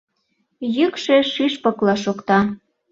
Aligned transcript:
Йӱкшӧ 0.75 1.17
шӱшпыкла 1.33 1.95
шокта. 2.03 2.39